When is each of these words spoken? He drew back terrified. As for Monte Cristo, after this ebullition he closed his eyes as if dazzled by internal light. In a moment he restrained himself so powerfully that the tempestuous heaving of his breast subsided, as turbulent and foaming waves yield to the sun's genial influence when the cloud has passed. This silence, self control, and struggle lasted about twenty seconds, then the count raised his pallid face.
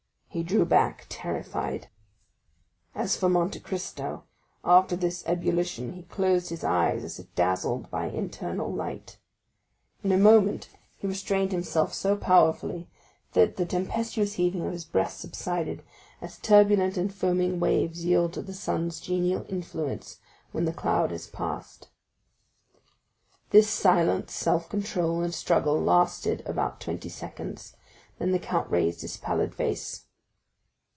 He 0.33 0.43
drew 0.43 0.63
back 0.63 1.07
terrified. 1.09 1.89
As 2.95 3.17
for 3.17 3.27
Monte 3.27 3.59
Cristo, 3.59 4.23
after 4.63 4.95
this 4.95 5.25
ebullition 5.27 5.91
he 5.91 6.03
closed 6.03 6.51
his 6.51 6.63
eyes 6.63 7.03
as 7.03 7.19
if 7.19 7.35
dazzled 7.35 7.91
by 7.91 8.05
internal 8.05 8.71
light. 8.71 9.17
In 10.05 10.13
a 10.13 10.17
moment 10.17 10.69
he 10.97 11.05
restrained 11.05 11.51
himself 11.51 11.93
so 11.93 12.15
powerfully 12.15 12.87
that 13.33 13.57
the 13.57 13.65
tempestuous 13.65 14.35
heaving 14.35 14.65
of 14.65 14.71
his 14.71 14.85
breast 14.85 15.19
subsided, 15.19 15.83
as 16.21 16.37
turbulent 16.37 16.95
and 16.95 17.13
foaming 17.13 17.59
waves 17.59 18.05
yield 18.05 18.31
to 18.31 18.41
the 18.41 18.53
sun's 18.53 19.01
genial 19.01 19.45
influence 19.49 20.19
when 20.53 20.63
the 20.63 20.71
cloud 20.71 21.11
has 21.11 21.27
passed. 21.27 21.89
This 23.49 23.69
silence, 23.69 24.31
self 24.33 24.69
control, 24.69 25.23
and 25.23 25.33
struggle 25.33 25.77
lasted 25.83 26.41
about 26.45 26.79
twenty 26.79 27.09
seconds, 27.09 27.75
then 28.17 28.31
the 28.31 28.39
count 28.39 28.71
raised 28.71 29.01
his 29.01 29.17
pallid 29.17 29.53
face. 29.53 30.05